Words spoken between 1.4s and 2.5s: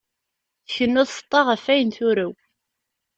ɣef wayen turew.